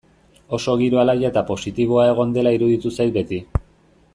[0.57, 3.41] Oso giro alaia eta positiboa egon dela iruditu zait beti.